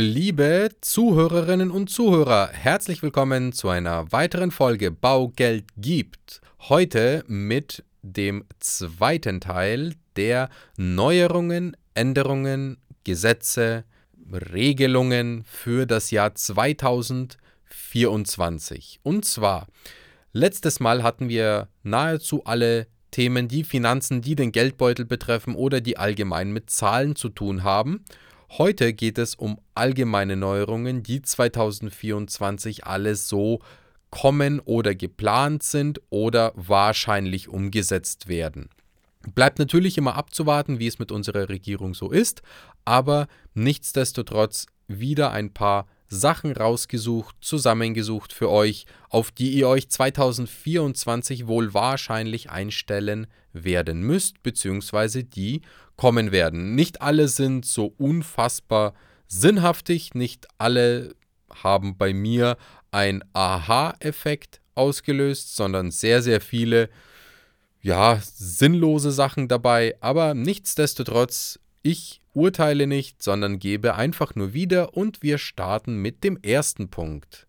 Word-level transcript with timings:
liebe 0.00 0.70
Zuhörerinnen 0.80 1.70
und 1.70 1.90
Zuhörer, 1.90 2.48
herzlich 2.52 3.02
willkommen 3.02 3.52
zu 3.52 3.68
einer 3.68 4.10
weiteren 4.12 4.50
Folge 4.50 4.90
Baugeld 4.90 5.66
gibt. 5.76 6.40
Heute 6.70 7.22
mit 7.26 7.84
dem 8.00 8.46
zweiten 8.60 9.42
Teil 9.42 9.92
der 10.16 10.48
Neuerungen, 10.78 11.76
Änderungen, 11.92 12.78
Gesetze, 13.04 13.84
Regelungen 14.32 15.44
für 15.44 15.84
das 15.86 16.10
Jahr 16.10 16.34
2024. 16.34 19.00
Und 19.02 19.26
zwar, 19.26 19.66
letztes 20.32 20.80
Mal 20.80 21.02
hatten 21.02 21.28
wir 21.28 21.68
nahezu 21.82 22.46
alle 22.46 22.86
Themen, 23.10 23.48
die 23.48 23.64
Finanzen, 23.64 24.22
die 24.22 24.34
den 24.34 24.50
Geldbeutel 24.50 25.04
betreffen 25.04 25.54
oder 25.54 25.82
die 25.82 25.98
allgemein 25.98 26.52
mit 26.52 26.70
Zahlen 26.70 27.16
zu 27.16 27.28
tun 27.28 27.64
haben. 27.64 28.02
Heute 28.58 28.92
geht 28.94 29.16
es 29.16 29.36
um 29.36 29.60
allgemeine 29.76 30.34
Neuerungen, 30.34 31.04
die 31.04 31.22
2024 31.22 32.84
alles 32.84 33.28
so 33.28 33.60
kommen 34.10 34.58
oder 34.58 34.96
geplant 34.96 35.62
sind 35.62 36.00
oder 36.10 36.52
wahrscheinlich 36.56 37.48
umgesetzt 37.48 38.26
werden. 38.26 38.68
Bleibt 39.36 39.60
natürlich 39.60 39.96
immer 39.98 40.16
abzuwarten, 40.16 40.80
wie 40.80 40.88
es 40.88 40.98
mit 40.98 41.12
unserer 41.12 41.48
Regierung 41.48 41.94
so 41.94 42.10
ist, 42.10 42.42
aber 42.84 43.28
nichtsdestotrotz 43.54 44.66
wieder 44.88 45.30
ein 45.30 45.52
paar 45.52 45.86
Sachen 46.10 46.52
rausgesucht, 46.52 47.36
zusammengesucht 47.40 48.32
für 48.32 48.50
euch, 48.50 48.84
auf 49.08 49.30
die 49.30 49.52
ihr 49.52 49.68
euch 49.68 49.88
2024 49.88 51.46
wohl 51.46 51.72
wahrscheinlich 51.72 52.50
einstellen 52.50 53.28
werden 53.52 54.02
müsst, 54.02 54.42
beziehungsweise 54.42 55.22
die 55.22 55.62
kommen 55.96 56.32
werden. 56.32 56.74
Nicht 56.74 57.00
alle 57.00 57.28
sind 57.28 57.64
so 57.64 57.94
unfassbar 57.96 58.94
sinnhaftig, 59.28 60.14
nicht 60.14 60.48
alle 60.58 61.14
haben 61.62 61.96
bei 61.96 62.12
mir 62.12 62.56
ein 62.90 63.22
Aha-Effekt 63.32 64.60
ausgelöst, 64.74 65.54
sondern 65.54 65.92
sehr, 65.92 66.22
sehr 66.22 66.40
viele, 66.40 66.90
ja, 67.82 68.20
sinnlose 68.22 69.12
Sachen 69.12 69.46
dabei. 69.46 69.94
Aber 70.00 70.34
nichtsdestotrotz, 70.34 71.60
ich 71.82 72.19
urteile 72.32 72.86
nicht, 72.86 73.22
sondern 73.22 73.58
gebe 73.58 73.94
einfach 73.94 74.34
nur 74.34 74.52
wieder 74.52 74.96
und 74.96 75.22
wir 75.22 75.38
starten 75.38 75.96
mit 75.96 76.24
dem 76.24 76.38
ersten 76.42 76.90
Punkt. 76.90 77.46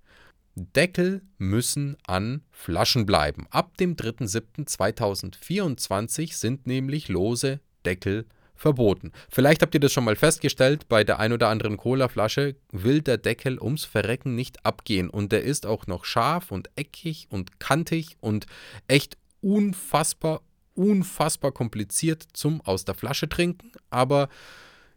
Deckel 0.56 1.22
müssen 1.38 1.98
an 2.06 2.42
Flaschen 2.52 3.06
bleiben. 3.06 3.48
Ab 3.50 3.78
dem 3.78 3.96
3.7.2024 3.96 6.36
sind 6.36 6.68
nämlich 6.68 7.08
lose 7.08 7.62
Deckel 7.86 8.26
verboten. 8.62 9.12
Vielleicht 9.30 9.64
habt 9.64 9.74
ihr 9.74 9.80
das 9.80 9.92
schon 9.92 10.04
mal 10.04 10.16
festgestellt, 10.16 10.88
bei 10.88 11.04
der 11.04 11.20
ein 11.20 11.34
oder 11.34 11.50
anderen 11.50 11.78
Colaflasche 11.78 12.56
will 12.72 13.02
der 13.02 13.18
Deckel 13.18 13.60
ums 13.60 13.86
Verrecken 13.86 14.36
nicht 14.36 14.66
abgehen 14.66 15.10
und 15.10 15.32
der 15.32 15.44
ist 15.44 15.66
auch 15.66 15.88
noch 15.88 16.06
scharf 16.06 16.52
und 16.52 16.70
eckig 16.76 17.28
und 17.30 17.60
kantig 17.60 18.18
und 18.20 18.46
echt 18.88 19.18
unfassbar, 19.42 20.42
unfassbar 20.76 21.52
kompliziert 21.52 22.24
zum 22.34 22.62
aus 22.62 22.86
der 22.86 22.94
Flasche 22.94 23.28
trinken, 23.28 23.72
aber 23.90 24.30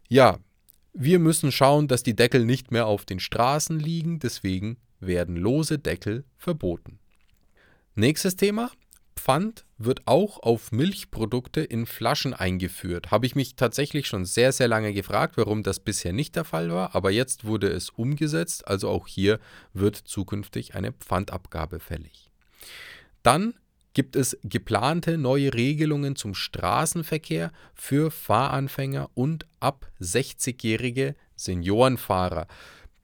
ja, 0.07 0.39
wir 0.93 1.19
müssen 1.19 1.51
schauen, 1.51 1.87
dass 1.87 2.03
die 2.03 2.15
Deckel 2.15 2.45
nicht 2.45 2.71
mehr 2.71 2.87
auf 2.87 3.05
den 3.05 3.19
Straßen 3.19 3.79
liegen, 3.79 4.19
deswegen 4.19 4.77
werden 4.99 5.35
lose 5.35 5.77
Deckel 5.77 6.23
verboten. 6.37 6.99
Nächstes 7.95 8.35
Thema, 8.35 8.71
Pfand 9.15 9.65
wird 9.77 10.01
auch 10.05 10.39
auf 10.39 10.71
Milchprodukte 10.71 11.61
in 11.61 11.85
Flaschen 11.85 12.33
eingeführt. 12.33 13.11
Habe 13.11 13.25
ich 13.25 13.35
mich 13.35 13.55
tatsächlich 13.55 14.07
schon 14.07 14.25
sehr, 14.25 14.51
sehr 14.51 14.67
lange 14.67 14.93
gefragt, 14.93 15.37
warum 15.37 15.63
das 15.63 15.79
bisher 15.79 16.13
nicht 16.13 16.35
der 16.35 16.45
Fall 16.45 16.69
war, 16.69 16.95
aber 16.95 17.11
jetzt 17.11 17.45
wurde 17.45 17.67
es 17.67 17.89
umgesetzt, 17.89 18.67
also 18.67 18.89
auch 18.89 19.07
hier 19.07 19.39
wird 19.73 19.95
zukünftig 19.95 20.75
eine 20.75 20.91
Pfandabgabe 20.91 21.79
fällig. 21.79 22.31
Dann 23.23 23.55
gibt 23.95 24.15
es 24.15 24.37
geplante 24.43 25.17
neue 25.17 25.53
Regelungen 25.55 26.15
zum 26.15 26.35
Straßenverkehr 26.35 27.51
für 27.73 28.11
Fahranfänger 28.11 29.09
und 29.15 29.47
ab 29.59 29.89
60-jährige 29.99 31.15
Seniorenfahrer. 31.35 32.45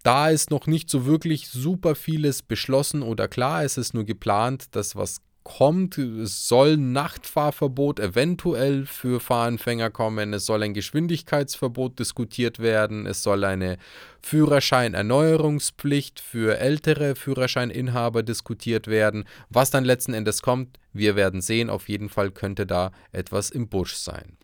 Da 0.04 0.30
ist 0.30 0.52
noch 0.52 0.68
nicht 0.68 0.90
so 0.90 1.06
wirklich 1.06 1.48
super 1.48 1.96
vieles 1.96 2.44
beschlossen 2.44 3.02
oder 3.02 3.28
klar, 3.28 3.64
es 3.64 3.78
ist 3.78 3.94
nur 3.94 4.04
geplant, 4.04 4.76
dass 4.76 4.96
was 4.96 5.22
kommt. 5.44 5.98
Es 5.98 6.48
soll 6.48 6.74
ein 6.74 6.92
Nachtfahrverbot 6.92 8.00
eventuell 8.00 8.86
für 8.86 9.20
Fahranfänger 9.20 9.90
kommen. 9.90 10.34
Es 10.34 10.46
soll 10.46 10.64
ein 10.64 10.74
Geschwindigkeitsverbot 10.74 12.00
diskutiert 12.00 12.60
werden. 12.60 13.06
Es 13.06 13.24
soll 13.24 13.44
eine 13.44 13.78
Führerscheinerneuerungspflicht 14.22 16.20
für 16.20 16.60
ältere 16.60 17.16
Führerscheininhaber 17.16 18.24
diskutiert 18.24 18.88
werden. 18.88 19.26
Was 19.50 19.72
dann 19.72 19.84
letzten 19.86 20.14
Endes 20.14 20.42
kommt, 20.42 20.80
wir 20.94 21.16
werden 21.16 21.42
sehen. 21.42 21.70
Auf 21.70 21.90
jeden 21.90 22.10
Fall 22.10 22.32
könnte 22.32 22.66
da 22.66 22.92
etwas 23.12 23.50
im 23.50 23.68
Busch 23.70 23.96
sein. 23.96 24.38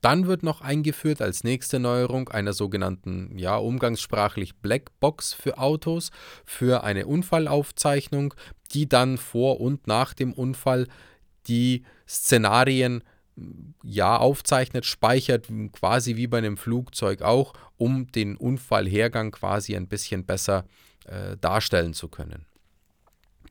Dann 0.00 0.26
wird 0.26 0.42
noch 0.42 0.62
eingeführt 0.62 1.20
als 1.20 1.44
nächste 1.44 1.78
Neuerung 1.78 2.30
einer 2.30 2.54
sogenannten, 2.54 3.36
ja, 3.38 3.56
umgangssprachlich 3.56 4.56
Blackbox 4.56 5.34
für 5.34 5.58
Autos 5.58 6.10
für 6.46 6.84
eine 6.84 7.06
Unfallaufzeichnung, 7.06 8.32
die 8.72 8.88
dann 8.88 9.18
vor 9.18 9.60
und 9.60 9.86
nach 9.86 10.14
dem 10.14 10.32
Unfall 10.32 10.86
die 11.46 11.84
Szenarien 12.08 13.02
ja 13.82 14.16
aufzeichnet, 14.16 14.84
speichert, 14.84 15.48
quasi 15.72 16.16
wie 16.16 16.26
bei 16.26 16.38
einem 16.38 16.56
Flugzeug 16.56 17.22
auch, 17.22 17.54
um 17.76 18.10
den 18.12 18.36
Unfallhergang 18.36 19.30
quasi 19.30 19.76
ein 19.76 19.88
bisschen 19.88 20.24
besser 20.24 20.64
äh, 21.06 21.36
darstellen 21.40 21.94
zu 21.94 22.08
können. 22.08 22.46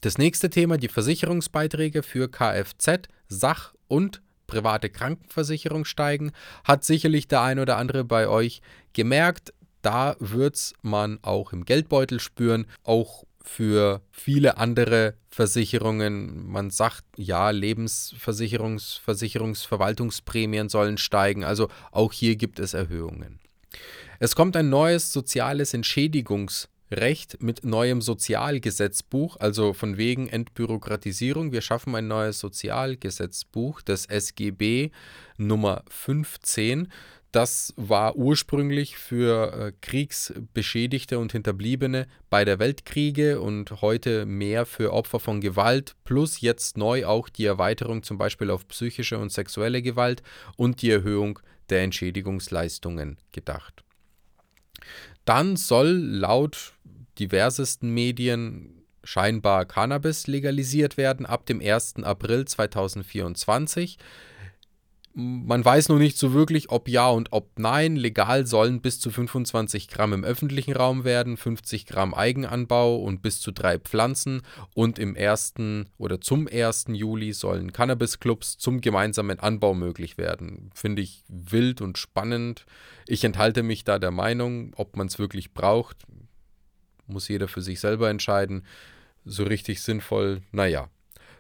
Das 0.01 0.17
nächste 0.17 0.49
Thema, 0.49 0.77
die 0.77 0.87
Versicherungsbeiträge 0.87 2.03
für 2.03 2.29
Kfz, 2.29 3.09
Sach- 3.27 3.73
und 3.87 4.21
private 4.47 4.89
Krankenversicherung 4.89 5.85
steigen, 5.85 6.31
hat 6.63 6.83
sicherlich 6.83 7.27
der 7.27 7.41
ein 7.41 7.59
oder 7.59 7.77
andere 7.77 8.03
bei 8.03 8.27
euch 8.27 8.61
gemerkt. 8.93 9.53
Da 9.81 10.15
wird 10.19 10.55
es 10.55 10.73
man 10.81 11.19
auch 11.21 11.53
im 11.53 11.65
Geldbeutel 11.65 12.19
spüren, 12.19 12.65
auch 12.83 13.25
für 13.49 14.01
viele 14.11 14.57
andere 14.57 15.15
Versicherungen. 15.27 16.47
Man 16.47 16.69
sagt, 16.69 17.03
ja, 17.17 17.49
Lebensversicherungs-, 17.49 18.99
Versicherungsverwaltungsprämien 18.99 20.69
sollen 20.69 20.97
steigen. 20.97 21.43
Also 21.43 21.67
auch 21.91 22.13
hier 22.13 22.35
gibt 22.35 22.59
es 22.59 22.73
Erhöhungen. 22.73 23.39
Es 24.19 24.35
kommt 24.35 24.55
ein 24.55 24.69
neues 24.69 25.11
soziales 25.11 25.73
Entschädigungs- 25.73 26.67
Recht 26.91 27.39
mit 27.39 27.63
neuem 27.63 28.01
Sozialgesetzbuch, 28.01 29.37
also 29.39 29.73
von 29.73 29.97
wegen 29.97 30.27
Entbürokratisierung. 30.27 31.51
Wir 31.51 31.61
schaffen 31.61 31.93
ein 31.93 32.07
neues 32.07 32.39
Sozialgesetzbuch, 32.39 33.81
das 33.81 34.07
SGB 34.07 34.89
Nummer 35.37 35.83
15. 35.87 36.91
Das 37.31 37.73
war 37.77 38.15
ursprünglich 38.15 38.97
für 38.97 39.53
äh, 39.53 39.71
Kriegsbeschädigte 39.81 41.19
und 41.19 41.31
Hinterbliebene 41.31 42.07
bei 42.31 42.43
der 42.43 42.57
Weltkriege 42.57 43.39
und 43.39 43.81
heute 43.81 44.25
mehr 44.25 44.65
für 44.65 44.91
Opfer 44.93 45.19
von 45.19 45.39
Gewalt, 45.39 45.95
plus 46.05 46.41
jetzt 46.41 46.77
neu 46.77 47.05
auch 47.05 47.29
die 47.29 47.45
Erweiterung 47.45 48.01
zum 48.01 48.17
Beispiel 48.17 48.49
auf 48.49 48.67
psychische 48.67 49.19
und 49.19 49.31
sexuelle 49.31 49.83
Gewalt 49.83 50.23
und 50.57 50.81
die 50.81 50.89
Erhöhung 50.89 51.39
der 51.69 51.83
Entschädigungsleistungen 51.83 53.17
gedacht. 53.31 53.83
Dann 55.25 55.55
soll 55.55 55.89
laut 55.89 56.73
diversesten 57.19 57.93
Medien 57.93 58.79
scheinbar 59.03 59.65
Cannabis 59.65 60.25
legalisiert 60.25 60.97
werden 60.97 61.27
ab 61.27 61.45
dem 61.45 61.61
1. 61.61 61.97
April 62.03 62.45
2024. 62.45 63.97
Man 65.19 65.65
weiß 65.65 65.89
noch 65.89 65.99
nicht 65.99 66.17
so 66.17 66.33
wirklich, 66.33 66.69
ob 66.69 66.87
ja 66.87 67.09
und 67.09 67.33
ob 67.33 67.59
nein. 67.59 67.95
Legal 67.95 68.45
sollen 68.45 68.81
bis 68.81 68.99
zu 68.99 69.11
25 69.11 69.87
Gramm 69.87 70.13
im 70.13 70.23
öffentlichen 70.23 70.73
Raum 70.73 71.03
werden, 71.03 71.37
50 71.37 71.85
Gramm 71.85 72.13
Eigenanbau 72.13 72.97
und 72.97 73.21
bis 73.21 73.41
zu 73.41 73.51
drei 73.51 73.77
Pflanzen. 73.77 74.41
Und 74.73 74.97
im 74.99 75.15
1. 75.17 75.53
oder 75.97 76.21
zum 76.21 76.47
1. 76.47 76.85
Juli 76.89 77.33
sollen 77.33 77.73
Cannabis-Clubs 77.73 78.57
zum 78.57 78.81
gemeinsamen 78.81 79.39
Anbau 79.39 79.73
möglich 79.73 80.17
werden. 80.17 80.69
Finde 80.73 81.01
ich 81.01 81.23
wild 81.27 81.81
und 81.81 81.97
spannend. 81.97 82.65
Ich 83.07 83.23
enthalte 83.23 83.63
mich 83.63 83.83
da 83.83 83.99
der 83.99 84.11
Meinung, 84.11 84.73
ob 84.75 84.95
man 84.95 85.07
es 85.07 85.19
wirklich 85.19 85.53
braucht 85.53 85.97
muss 87.09 87.27
jeder 87.27 87.47
für 87.47 87.61
sich 87.61 87.79
selber 87.79 88.09
entscheiden. 88.09 88.65
So 89.25 89.43
richtig 89.43 89.81
sinnvoll, 89.81 90.41
naja, 90.51 90.89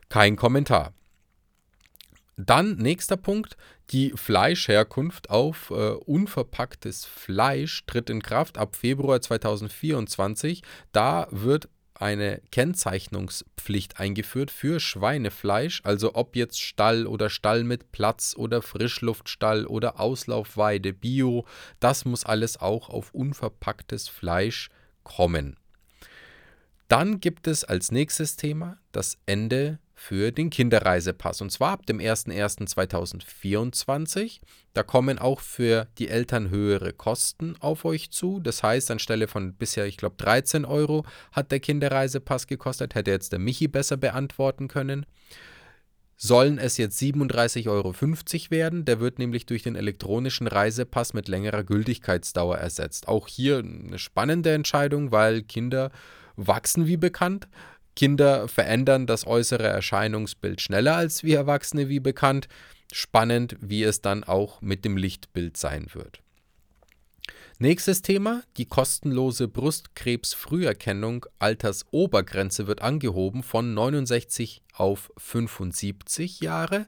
kein 0.09 0.35
Kommentar. 0.35 0.93
Dann 2.41 2.77
nächster 2.77 3.17
Punkt, 3.17 3.57
die 3.89 4.13
Fleischherkunft 4.15 5.29
auf 5.29 5.71
äh, 5.71 5.91
unverpacktes 5.91 7.03
Fleisch 7.03 7.85
tritt 7.85 8.09
in 8.09 8.21
Kraft 8.21 8.57
ab 8.57 8.77
Februar 8.77 9.19
2024. 9.19 10.63
Da 10.93 11.27
wird 11.31 11.67
eine 11.95 12.41
Kennzeichnungspflicht 12.51 13.99
eingeführt 13.99 14.51
für 14.51 14.79
Schweinefleisch, 14.79 15.81
also 15.83 16.15
ob 16.15 16.37
jetzt 16.37 16.61
Stall 16.61 17.07
oder 17.07 17.29
Stall 17.29 17.65
mit 17.65 17.91
Platz 17.91 18.35
oder 18.37 18.61
Frischluftstall 18.61 19.65
oder 19.65 19.99
Auslaufweide, 19.99 20.93
Bio, 20.93 21.45
das 21.81 22.05
muss 22.05 22.23
alles 22.23 22.55
auch 22.61 22.87
auf 22.87 23.13
unverpacktes 23.13 24.07
Fleisch 24.07 24.69
kommen. 25.03 25.57
Dann 26.87 27.19
gibt 27.19 27.47
es 27.47 27.65
als 27.65 27.91
nächstes 27.91 28.37
Thema 28.37 28.77
das 28.93 29.17
Ende 29.25 29.79
für 29.99 30.31
den 30.31 30.49
Kinderreisepass. 30.49 31.41
Und 31.41 31.51
zwar 31.51 31.73
ab 31.73 31.85
dem 31.85 31.99
01.01.2024. 31.99 34.39
Da 34.73 34.81
kommen 34.81 35.19
auch 35.19 35.41
für 35.41 35.89
die 35.97 36.07
Eltern 36.07 36.49
höhere 36.49 36.93
Kosten 36.93 37.57
auf 37.59 37.83
euch 37.83 38.09
zu. 38.09 38.39
Das 38.39 38.63
heißt, 38.63 38.91
anstelle 38.91 39.27
von 39.27 39.55
bisher, 39.55 39.87
ich 39.87 39.97
glaube, 39.97 40.15
13 40.17 40.63
Euro 40.63 41.03
hat 41.33 41.51
der 41.51 41.59
Kinderreisepass 41.59 42.47
gekostet, 42.47 42.95
hätte 42.95 43.11
jetzt 43.11 43.33
der 43.33 43.39
Michi 43.39 43.67
besser 43.67 43.97
beantworten 43.97 44.69
können. 44.69 45.05
Sollen 46.15 46.59
es 46.59 46.77
jetzt 46.77 46.97
37,50 47.01 47.69
Euro 47.69 47.93
werden? 48.51 48.85
Der 48.85 49.01
wird 49.01 49.19
nämlich 49.19 49.47
durch 49.47 49.63
den 49.63 49.75
elektronischen 49.75 50.47
Reisepass 50.47 51.13
mit 51.13 51.27
längerer 51.27 51.65
Gültigkeitsdauer 51.65 52.57
ersetzt. 52.57 53.09
Auch 53.09 53.27
hier 53.27 53.57
eine 53.59 53.99
spannende 53.99 54.53
Entscheidung, 54.53 55.11
weil 55.11 55.43
Kinder 55.43 55.91
wachsen 56.37 56.87
wie 56.87 56.97
bekannt. 56.97 57.49
Kinder 57.99 58.47
verändern 58.47 59.07
das 59.07 59.27
äußere 59.27 59.67
Erscheinungsbild 59.67 60.61
schneller 60.61 60.95
als 60.95 61.21
wir 61.25 61.35
Erwachsene, 61.35 61.89
wie 61.89 61.99
bekannt. 61.99 62.47
Spannend, 62.93 63.57
wie 63.59 63.83
es 63.83 63.99
dann 63.99 64.23
auch 64.23 64.61
mit 64.61 64.85
dem 64.85 64.95
Lichtbild 64.95 65.57
sein 65.57 65.87
wird. 65.91 66.21
Nächstes 67.57 68.01
Thema, 68.01 68.41
die 68.55 68.67
kostenlose 68.67 69.49
Brustkrebsfrüherkennung 69.49 71.25
Altersobergrenze 71.39 72.67
wird 72.67 72.81
angehoben 72.81 73.43
von 73.43 73.73
69 73.73 74.61
auf 74.71 75.11
75 75.17 76.39
Jahre. 76.39 76.87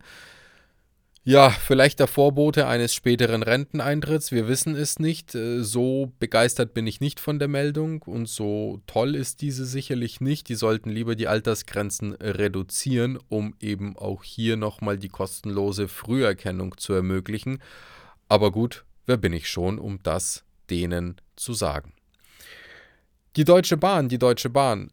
Ja, 1.23 1.51
vielleicht 1.51 2.00
der 2.00 2.07
Vorbote 2.07 2.65
eines 2.65 2.95
späteren 2.95 3.44
Renteneintritts, 3.44 4.31
wir 4.31 4.47
wissen 4.47 4.75
es 4.75 4.97
nicht. 4.97 5.35
Äh, 5.35 5.62
so 5.62 6.12
begeistert 6.18 6.73
bin 6.73 6.88
ich 6.88 7.00
nicht 7.00 7.19
von 7.19 7.38
der 7.38 7.47
Meldung 7.47 8.01
und 8.01 8.27
so 8.27 8.81
toll 8.88 9.15
ist 9.15 9.41
diese 9.41 9.65
sicherlich 9.65 10.19
nicht. 10.19 10.50
Die 10.50 10.56
sollten 10.56 10.89
lieber 10.89 11.15
die 11.15 11.27
Altersgrenzen 11.27 12.13
reduzieren, 12.13 13.19
um 13.29 13.53
eben 13.59 13.95
auch 13.97 14.23
hier 14.23 14.57
nochmal 14.57 14.97
die 14.97 15.09
kostenlose 15.09 15.88
Früherkennung 15.88 16.75
zu 16.79 16.94
ermöglichen. 16.94 17.59
Aber 18.27 18.51
gut, 18.51 18.83
wer 19.06 19.18
bin 19.18 19.33
ich 19.33 19.47
schon, 19.47 19.77
um 19.77 20.01
das 20.01 20.44
denen 20.71 21.21
zu 21.35 21.53
sagen? 21.53 21.94
Die 23.35 23.44
Deutsche 23.44 23.77
Bahn, 23.77 24.09
die 24.09 24.18
Deutsche 24.18 24.50
Bahn 24.50 24.91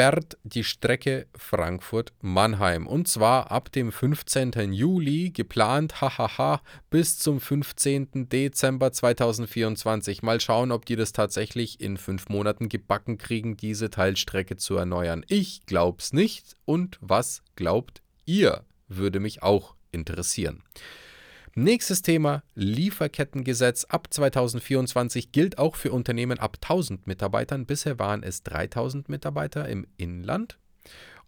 sperrt 0.00 0.38
die 0.44 0.64
Strecke 0.64 1.26
Frankfurt-Mannheim. 1.36 2.86
Und 2.86 3.06
zwar 3.06 3.50
ab 3.50 3.70
dem 3.70 3.92
15. 3.92 4.72
Juli, 4.72 5.28
geplant, 5.28 6.00
hahaha, 6.00 6.62
bis 6.88 7.18
zum 7.18 7.38
15. 7.38 8.30
Dezember 8.30 8.92
2024. 8.92 10.22
Mal 10.22 10.40
schauen, 10.40 10.72
ob 10.72 10.86
die 10.86 10.96
das 10.96 11.12
tatsächlich 11.12 11.82
in 11.82 11.98
fünf 11.98 12.30
Monaten 12.30 12.70
gebacken 12.70 13.18
kriegen, 13.18 13.58
diese 13.58 13.90
Teilstrecke 13.90 14.56
zu 14.56 14.76
erneuern. 14.76 15.22
Ich 15.28 15.66
glaub's 15.66 16.14
nicht. 16.14 16.56
Und 16.64 16.96
was 17.02 17.42
glaubt 17.54 18.00
ihr? 18.24 18.64
Würde 18.88 19.20
mich 19.20 19.42
auch 19.42 19.74
interessieren. 19.92 20.62
Nächstes 21.56 22.02
Thema, 22.02 22.44
Lieferkettengesetz 22.54 23.84
ab 23.84 24.06
2024 24.10 25.32
gilt 25.32 25.58
auch 25.58 25.74
für 25.74 25.90
Unternehmen 25.90 26.38
ab 26.38 26.58
1000 26.62 27.08
Mitarbeitern. 27.08 27.66
Bisher 27.66 27.98
waren 27.98 28.22
es 28.22 28.44
3000 28.44 29.08
Mitarbeiter 29.08 29.68
im 29.68 29.84
Inland 29.96 30.58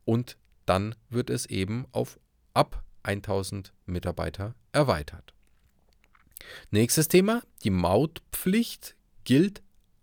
und 0.04 0.36
dann 0.64 0.94
wird 1.10 1.28
es 1.28 1.46
eben 1.46 1.86
auf 1.90 2.20
ab 2.54 2.84
1000 3.02 3.72
Mitarbeiter 3.86 4.54
erweitert. 4.70 5.34
Nächstes 6.70 7.08
Thema, 7.08 7.42
die 7.64 7.70
Mautpflicht 7.70 8.94
gilt 9.24 9.60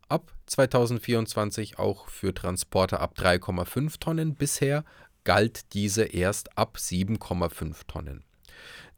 ab 0.10 0.34
2024 0.48 1.80
auch 1.80 2.10
für 2.10 2.34
Transporter 2.34 3.00
ab 3.00 3.16
3,5 3.18 4.00
Tonnen. 4.00 4.36
Bisher 4.36 4.84
galt 5.24 5.74
diese 5.74 6.04
erst 6.04 6.58
ab 6.58 6.78
7,5 6.78 7.88
Tonnen. 7.88 8.26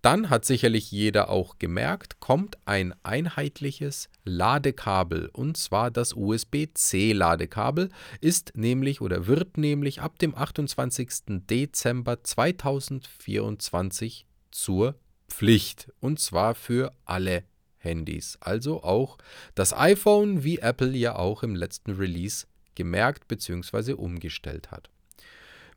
Dann 0.02 0.32
hat 0.32 0.46
sicherlich 0.46 0.90
jeder 0.90 1.30
auch 1.30 1.60
gemerkt, 1.60 2.20
kommt 2.20 2.58
ein 2.66 2.96
einheitliches 3.04 4.10
Ladekabel 4.24 5.30
und 5.32 5.58
zwar 5.58 5.92
das 5.92 6.16
USB-C-Ladekabel 6.16 7.90
ist 8.20 8.54
nämlich 8.56 9.02
oder 9.02 9.28
wird 9.28 9.58
nämlich 9.58 10.02
ab 10.02 10.18
dem 10.18 10.34
28. 10.34 11.46
Dezember 11.48 12.24
2024 12.24 14.26
zur 14.50 14.96
Pflicht 15.30 15.92
und 16.00 16.20
zwar 16.20 16.56
für 16.56 16.94
alle 17.06 17.44
Handys. 17.78 18.40
Also 18.42 18.82
auch 18.84 19.20
das 19.54 19.72
iPhone, 19.72 20.44
wie 20.44 20.58
Apple 20.58 20.98
ja 20.98 21.16
auch 21.16 21.44
im 21.44 21.56
letzten 21.56 21.92
Release 21.92 22.48
gemerkt 22.74 23.28
bzw. 23.28 23.94
umgestellt 23.94 24.72
hat. 24.72 24.90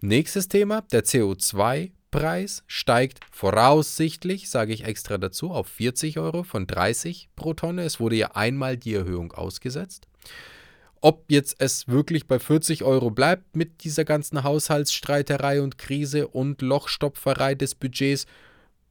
Nächstes 0.00 0.48
Thema, 0.48 0.80
der 0.92 1.04
CO2 1.04 1.90
Preis 2.14 2.62
steigt 2.68 3.24
voraussichtlich, 3.32 4.48
sage 4.48 4.72
ich 4.72 4.84
extra 4.84 5.18
dazu, 5.18 5.50
auf 5.50 5.66
40 5.66 6.20
Euro 6.20 6.44
von 6.44 6.68
30 6.68 7.28
pro 7.34 7.54
Tonne. 7.54 7.82
Es 7.82 7.98
wurde 7.98 8.14
ja 8.14 8.36
einmal 8.36 8.76
die 8.76 8.94
Erhöhung 8.94 9.32
ausgesetzt. 9.32 10.06
Ob 11.00 11.24
jetzt 11.28 11.56
es 11.58 11.88
wirklich 11.88 12.28
bei 12.28 12.38
40 12.38 12.84
Euro 12.84 13.10
bleibt 13.10 13.56
mit 13.56 13.82
dieser 13.82 14.04
ganzen 14.04 14.44
Haushaltsstreiterei 14.44 15.60
und 15.60 15.76
Krise 15.76 16.28
und 16.28 16.62
Lochstopferei 16.62 17.56
des 17.56 17.74
Budgets, 17.74 18.26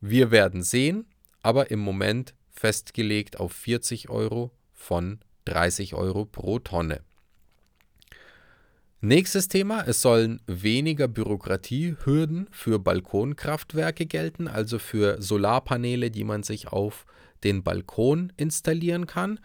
wir 0.01 0.29
werden 0.29 0.61
sehen, 0.61 1.05
aber 1.41 1.71
im 1.71 1.79
Moment 1.79 2.33
festgelegt 2.51 3.39
auf 3.39 3.53
40 3.53 4.09
Euro 4.09 4.51
von 4.73 5.19
30 5.45 5.93
Euro 5.93 6.25
pro 6.25 6.59
Tonne. 6.59 6.99
Nächstes 9.05 9.49
Thema, 9.49 9.83
es 9.85 10.01
sollen 10.01 10.39
weniger 10.47 11.09
Bürokratiehürden 11.09 12.47
für 12.51 12.79
Balkonkraftwerke 12.79 14.05
gelten, 14.05 14.47
also 14.47 14.79
für 14.79 15.21
Solarpaneele, 15.21 16.09
die 16.09 16.23
man 16.23 16.41
sich 16.41 16.69
auf 16.69 17.05
den 17.43 17.63
Balkon 17.63 18.31
installieren 18.37 19.05
kann. 19.05 19.41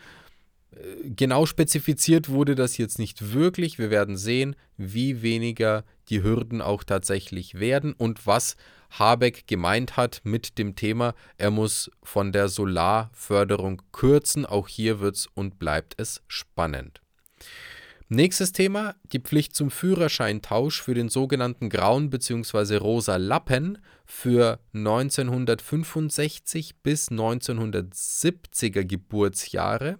Äh, 0.70 1.10
genau 1.10 1.44
spezifiziert 1.44 2.28
wurde 2.28 2.54
das 2.54 2.78
jetzt 2.78 3.00
nicht 3.00 3.32
wirklich. 3.32 3.80
Wir 3.80 3.90
werden 3.90 4.16
sehen, 4.16 4.54
wie 4.76 5.22
weniger 5.22 5.82
die 6.08 6.22
Hürden 6.22 6.62
auch 6.62 6.84
tatsächlich 6.84 7.58
werden 7.58 7.94
und 7.94 8.28
was 8.28 8.54
Habeck 8.90 9.48
gemeint 9.48 9.96
hat 9.96 10.20
mit 10.22 10.58
dem 10.58 10.76
Thema, 10.76 11.16
er 11.36 11.50
muss 11.50 11.90
von 12.04 12.30
der 12.30 12.48
Solarförderung 12.48 13.82
kürzen. 13.90 14.46
Auch 14.46 14.68
hier 14.68 15.00
wird 15.00 15.16
es 15.16 15.26
und 15.26 15.58
bleibt 15.58 15.94
es 15.96 16.22
spannend. 16.28 17.00
Nächstes 18.10 18.52
Thema, 18.52 18.94
die 19.12 19.18
Pflicht 19.18 19.54
zum 19.54 19.70
Führerscheintausch 19.70 20.80
für 20.80 20.94
den 20.94 21.10
sogenannten 21.10 21.68
grauen 21.68 22.08
bzw. 22.08 22.76
rosa 22.76 23.16
Lappen 23.16 23.76
für 24.06 24.60
1965 24.72 26.76
bis 26.82 27.10
1970er 27.10 28.84
Geburtsjahre. 28.84 29.98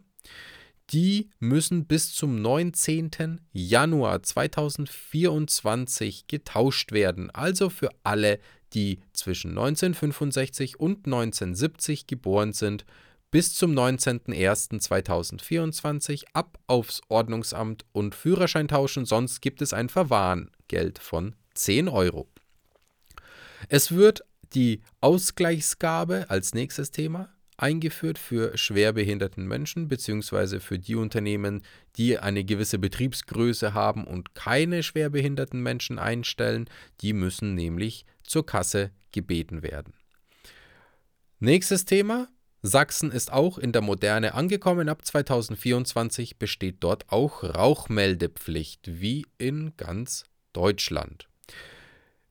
Die 0.88 1.28
müssen 1.38 1.84
bis 1.84 2.14
zum 2.14 2.40
19. 2.40 3.42
Januar 3.52 4.22
2024 4.22 6.28
getauscht 6.28 6.92
werden. 6.92 7.28
Also 7.28 7.68
für 7.68 7.90
alle, 8.04 8.38
die 8.72 9.00
zwischen 9.12 9.50
1965 9.50 10.80
und 10.80 11.04
1970 11.04 12.06
geboren 12.06 12.54
sind, 12.54 12.86
bis 13.30 13.54
zum 13.54 13.72
19.01.2024 13.72 16.24
ab 16.32 16.58
aufs 16.66 17.00
Ordnungsamt 17.08 17.84
und 17.92 18.14
Führerschein 18.14 18.68
tauschen, 18.68 19.04
sonst 19.04 19.40
gibt 19.40 19.62
es 19.62 19.72
ein 19.72 19.88
Verwarngeld 19.88 20.98
von 20.98 21.34
10 21.54 21.88
Euro. 21.88 22.28
Es 23.68 23.92
wird 23.92 24.24
die 24.54 24.82
Ausgleichsgabe 25.00 26.26
als 26.28 26.54
nächstes 26.54 26.90
Thema 26.90 27.28
eingeführt 27.58 28.18
für 28.18 28.56
schwerbehinderten 28.56 29.46
Menschen 29.46 29.88
bzw. 29.88 30.60
für 30.60 30.78
die 30.78 30.94
Unternehmen, 30.94 31.62
die 31.96 32.18
eine 32.18 32.44
gewisse 32.44 32.78
Betriebsgröße 32.78 33.74
haben 33.74 34.06
und 34.06 34.34
keine 34.34 34.82
schwerbehinderten 34.82 35.60
Menschen 35.60 35.98
einstellen. 35.98 36.70
Die 37.00 37.12
müssen 37.12 37.54
nämlich 37.54 38.06
zur 38.22 38.46
Kasse 38.46 38.92
gebeten 39.12 39.62
werden. 39.62 39.92
Nächstes 41.40 41.84
Thema, 41.84 42.28
Sachsen 42.62 43.12
ist 43.12 43.32
auch 43.32 43.58
in 43.58 43.72
der 43.72 43.82
Moderne 43.82 44.34
angekommen. 44.34 44.88
Ab 44.88 45.04
2024 45.04 46.38
besteht 46.38 46.76
dort 46.80 47.04
auch 47.08 47.44
Rauchmeldepflicht, 47.44 49.00
wie 49.00 49.26
in 49.38 49.76
ganz 49.76 50.24
Deutschland. 50.52 51.28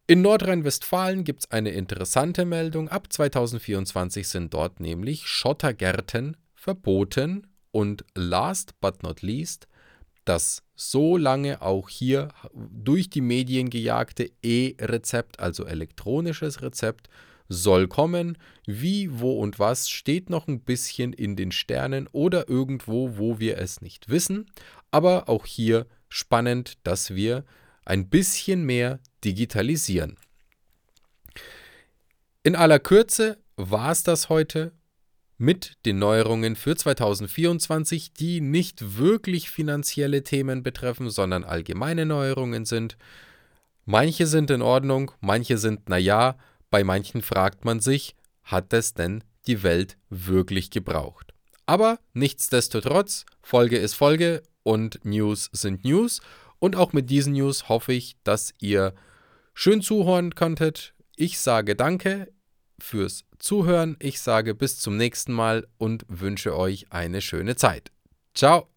In 0.06 0.22
Nordrhein-Westfalen 0.22 1.24
gibt 1.24 1.44
es 1.44 1.52
eine 1.52 1.72
interessante 1.72 2.46
Meldung. 2.46 2.90
Ab 2.90 3.12
2024 3.12 4.28
sind 4.28 4.54
dort 4.54 4.80
nämlich 4.80 5.28
Schottergärten 5.28 6.38
verboten 6.56 7.48
und 7.72 8.06
last 8.16 8.80
but 8.80 9.04
not 9.04 9.22
least 9.22 9.68
das 10.28 10.64
so 10.76 11.18
lange 11.18 11.62
auch 11.62 11.90
hier 11.90 12.30
durch 12.54 13.10
die 13.10 13.22
Medien 13.22 13.70
gejagte 13.70 14.30
E-Rezept, 14.44 15.40
also 15.40 15.66
elektronisches 15.66 16.62
Rezept, 16.62 17.10
soll 17.50 17.88
kommen. 17.88 18.38
Wie, 18.66 19.20
wo 19.20 19.40
und 19.40 19.60
was 19.60 19.90
steht 19.90 20.30
noch 20.30 20.48
ein 20.48 20.62
bisschen 20.62 21.14
in 21.14 21.36
den 21.36 21.52
Sternen 21.52 22.08
oder 22.12 22.50
irgendwo, 22.50 23.18
wo 23.18 23.40
wir 23.40 23.58
es 23.58 23.82
nicht 23.82 24.10
wissen. 24.10 24.50
Aber 24.92 25.30
auch 25.30 25.46
hier 25.46 25.86
spannend, 26.10 26.78
dass 26.84 27.16
wir 27.16 27.44
ein 27.86 28.10
bisschen 28.10 28.66
mehr 28.66 29.00
digitalisieren. 29.24 30.18
In 32.44 32.56
aller 32.56 32.80
Kürze 32.80 33.38
war 33.56 33.92
es 33.92 34.04
das 34.04 34.30
heute 34.30 34.72
mit 35.38 35.78
den 35.86 36.00
Neuerungen 36.00 36.56
für 36.56 36.76
2024, 36.76 38.14
die 38.14 38.42
nicht 38.42 38.98
wirklich 38.98 39.50
finanzielle 39.50 40.24
Themen 40.24 40.64
betreffen, 40.64 41.10
sondern 41.10 41.44
allgemeine 41.44 42.06
Neuerungen 42.06 42.66
sind. 42.66 42.98
Manche 43.86 44.28
sind 44.28 44.50
in 44.50 44.62
Ordnung, 44.62 45.12
manche 45.22 45.58
sind 45.58 45.90
naja, 45.90 46.38
bei 46.70 46.84
manchen 46.84 47.22
fragt 47.22 47.66
man 47.66 47.80
sich, 47.80 48.16
hat 48.44 48.74
es 48.74 48.94
denn 48.94 49.24
die 49.46 49.64
Welt 49.64 49.98
wirklich 50.10 50.72
gebraucht? 50.72 51.34
Aber 51.66 52.00
nichtsdestotrotz, 52.14 53.26
Folge 53.42 53.78
ist 53.78 53.94
Folge 53.94 54.42
und 54.64 55.04
News 55.04 55.50
sind 55.52 55.84
News. 55.84 56.22
Und 56.60 56.76
auch 56.76 56.94
mit 56.94 57.10
diesen 57.10 57.34
News 57.34 57.70
hoffe 57.70 57.94
ich, 57.94 58.16
dass 58.24 58.54
ihr 58.60 58.96
schön 59.54 59.82
zuhören 59.82 60.34
konntet. 60.34 60.94
Ich 61.16 61.40
sage 61.40 61.76
danke 61.76 62.32
fürs 62.80 63.26
Zuhören. 63.40 63.96
Ich 64.00 64.20
sage 64.22 64.56
bis 64.56 64.80
zum 64.80 64.98
nächsten 64.98 65.34
Mal 65.34 65.68
und 65.78 66.06
wünsche 66.08 66.56
euch 66.56 66.92
eine 66.92 67.22
schöne 67.22 67.56
Zeit. 67.56 67.92
Ciao. 68.34 68.77